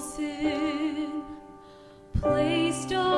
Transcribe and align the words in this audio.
sin 0.00 1.22
placed 2.20 2.92
on 2.92 3.09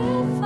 Oh. 0.00 0.37